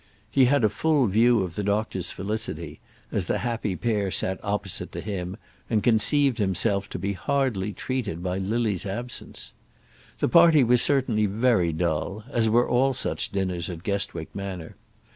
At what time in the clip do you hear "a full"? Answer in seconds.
0.63-1.05